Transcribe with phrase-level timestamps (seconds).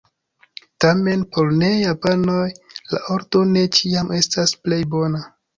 [0.85, 2.47] Tamen, por ne-japanoj
[2.95, 5.27] la ordo ne ĉiam estas plej bona.